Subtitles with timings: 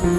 [0.00, 0.12] મને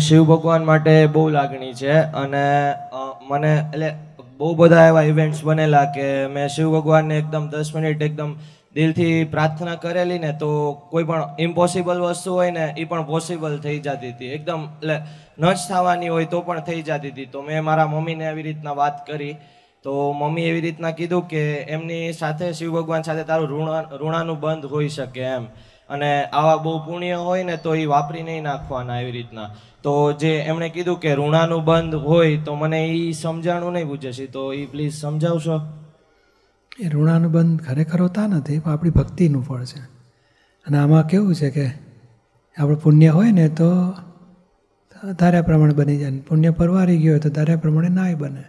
[0.00, 2.44] શિવ ભગવાન માટે બહુ લાગણી છે અને
[3.28, 3.88] મને એટલે
[4.40, 8.30] બહુ બધા એવા ઇવેન્ટ્સ બનેલા કે મેં શિવ ભગવાનને એકદમ દસ મિનિટ એકદમ
[8.74, 13.78] દિલથી પ્રાર્થના કરેલી ને તો કોઈ પણ ઇમ્પોસિબલ વસ્તુ હોય ને એ પણ પોસિબલ થઈ
[13.78, 14.26] જતી હતી.
[14.26, 14.96] એકદમ એટલે
[15.38, 17.26] ન જ થવાની હોય તો પણ થઈ જતી હતી.
[17.26, 19.36] તો મેં મારા મમ્મીને આવી રીતના વાત કરી.
[19.82, 24.64] તો મમ્મી એવી રીતના કીધું કે એમની સાથે શિવ ભગવાન સાથે તારું ઋણા ઋણાનું બંધ
[24.64, 25.46] હોઈ શકે એમ.
[25.90, 29.50] અને આવા બહુ પુણ્ય હોય ને તો એ વાપરી નહીં નાખવાના એવી રીતના.
[29.82, 34.52] તો જે એમણે કીધું કે ઋણાનું બંધ હોય તો મને એ સમજાણું નહીં પૂછે તો
[34.52, 35.60] એ પ્લીઝ સમજાવશો?
[36.80, 39.80] એ ઋણાનું બંધ ખરેખર હોતા નથી પણ આપણી ભક્તિનું ફળ છે.
[40.66, 41.66] અને આમાં કેવું છે કે
[42.58, 43.94] આપણે પુણ્ય હોય ને તો
[45.18, 48.44] ધાર્યા પ્રમાણે બની જાય પુણ્ય પરવારી ગયો હોય તો ધાર્યા પ્રમાણે નાય બને.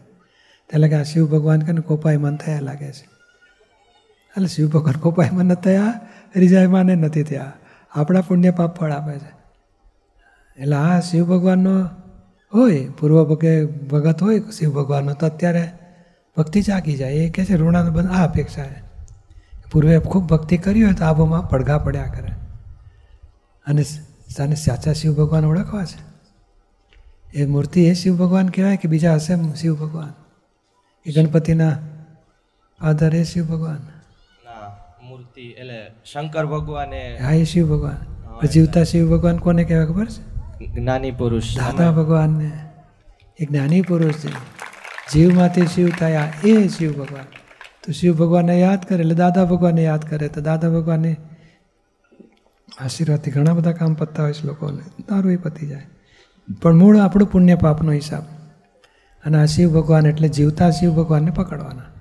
[0.74, 3.21] એટલે કે આ શિવ ભગવાન કે કોપાયમાન થયા લાગે છે.
[4.38, 6.00] એટલે શિવ ભગવાન કોપાયમાન નથી થયા
[6.36, 7.52] રીજાયમાન ય નથી થયા.
[7.92, 9.42] આપણા પુણ્ય પાપ ફળ આપે છે.
[10.58, 11.84] એટલે આ શિવ ભગવાનનો
[12.54, 15.72] હોય, પૂર્વ ભગે ભગત હોય, શિવ ભગવાનનો તો અત્યારે
[16.38, 17.12] ભક્તિ જાગી જાય.
[17.12, 18.64] એ કહે છે, ઋણાનો બંધ આ અપેક્ષા
[19.72, 22.30] પૂર્વે ખૂબ ભક્તિ કરી હોય તો આબોમાં પડઘા પડ્યા કરે.
[23.68, 23.84] અને
[24.36, 26.12] સાને સાચા શિવ ભગવાન ઓળખવા છે.
[27.34, 30.14] એ મૂર્તિ એ શિવ ભગવાન કહેવાય કે બીજા હશે શિવ ભગવાન.
[31.06, 31.78] એ ગણપતિના
[32.82, 34.01] ફાધર એ શિવ ભગવાન.
[35.12, 38.48] મૂર્તિ એટલે શંકર ભગવાને હા એ શિવ ભગવાન.
[38.48, 40.32] જીવતા શિવ ભગવાન કોને કહેવાય ખબર છે?
[40.66, 41.58] જ્ઞાની પુરુષ.
[41.58, 42.52] દાદા ભગવાનને.
[43.40, 44.32] એ જ્ઞાની પુરુષ છે.
[45.14, 47.24] જીવમાંથી શિવ થયા એ શિવ ભગવાન.
[47.84, 50.28] તો શિવ ભગવાનને યાદ કરે એટલે દાદા ભગવાનને યાદ કરે.
[50.28, 51.16] તો દાદા ભગવાનને
[52.80, 55.04] આશીર્વાદથી ઘણા બધા કામ પતતા હોય છે લોકોને.
[55.10, 55.88] તારું એ પતી જાય.
[56.62, 58.24] પણ મૂળ આપણું પુણ્ય પાપનો હિસાબ.
[59.26, 62.01] અને આ શિવ ભગવાન એટલે જીવતા શિવ ભગવાનને પકડવાના.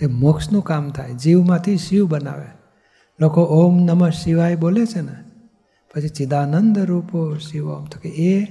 [0.00, 2.48] એ મોક્ષનું કામ થાય, જીવમાંથી શિવ બનાવે.
[3.20, 5.16] લોકો ઓમ નમઃ શિવાય બોલે છે ને,
[5.94, 8.46] પછી ચિદાનંદ રૂપો શિવમ તો કે એ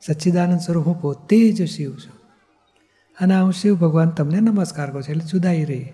[0.00, 2.16] સચ્ચિદાનંદ સ્વરૂપ, હું પોતે જ શિવ છું.
[3.20, 5.88] અને હું શિવ ભગવાન તમને નમસ્કાર કરું છું, એટલે જુદાઈ રહી.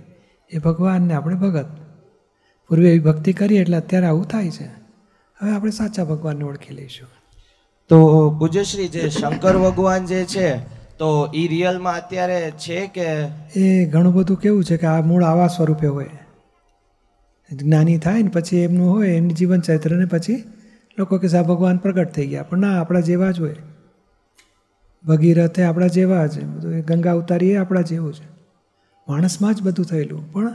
[0.50, 1.66] એ ભગવાનને આપણે ભગત.
[2.68, 4.66] પૂર્વે એવી ભક્તિ કરીએ એટલે અત્યારે આવું થાય છે.
[5.40, 7.08] હવે આપણે સાચા ભગવાનને ઓળખી લઈશું.
[7.88, 13.06] તો પૂજ્યશ્રી જે શંકર ભગવાન જે છે તો એ રિયલમાં અત્યારે છે કે
[13.60, 16.10] એ ઘણું બધું કેવું છે કે આ મૂળ આવા સ્વરૂપે હોય.
[17.52, 20.44] જ્ઞાની થાય ને પછી એમનું હોય, એમની જીવન ચરિત્રને પછી
[20.98, 22.42] લોકો કે સા ભગવાન પ્રગટ થઈ ગયા.
[22.42, 23.56] પણ ના, આપણા જેવા જ હોય.
[25.04, 26.80] ભગીરથે આપણા જેવા જ બધું.
[26.80, 28.28] ગંગા ઉતારી એ આપણા જેવું છે.
[29.08, 30.32] માણસમાં જ બધું થયેલું.
[30.32, 30.54] પણ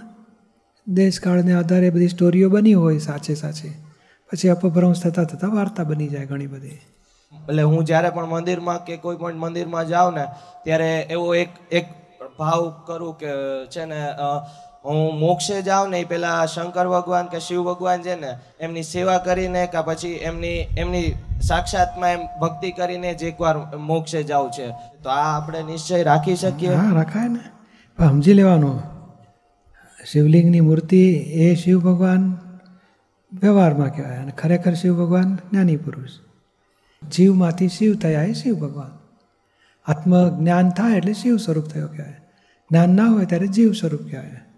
[0.87, 3.69] દેશકાળને આધારે બધી સ્ટોરીઓ બની હોય સાચે સાચે.
[4.31, 6.79] પછી અપભ્રંશ થતાં થતાં વાર્તા બની જાય ઘણી બધી.
[7.33, 10.25] એટલે હું જ્યારે પણ મંદિરમાં કે કોઈ પણ મંદિરમાં જાઉં ને,
[10.63, 11.85] ત્યારે એવો એક એક
[12.39, 13.31] ભાવ કરું કે
[13.67, 13.99] છે ને
[14.85, 19.17] હું મોક્ષે જાઉં ને એ પેલા શંકર ભગવાન કે શિવ ભગવાન છે ને, એમની સેવા
[19.17, 23.55] કરીને કે પછી એમની એમની સાક્ષાતમાં એમ ભક્તિ કરીને જ એકવાર
[23.89, 24.67] મોક્ષે જાઉં છે.
[25.03, 26.73] તો આ આપણે નિશ્ચય રાખી શકીએ?
[26.73, 27.43] હા, રખાય ને.
[27.97, 28.79] સમજી લેવાનું.
[30.11, 31.03] શિવલિંગની મૂર્તિ
[31.43, 32.23] એ શિવ ભગવાન
[33.31, 36.13] વ્યવહારમાં કહેવાય અને ખરેખર શિવ ભગવાન જ્ઞાની પુરુષ.
[37.07, 38.99] જીવમાંથી શિવ થયા એ શિવ ભગવાન.
[39.85, 42.13] આત્મ જ્ઞાન થાય એટલે શિવ સ્વરૂપ થયો કહેવાય.
[42.71, 44.48] જ્ઞાન ના હોય ત્યારે જીવ સ્વરૂપ કહેવાય.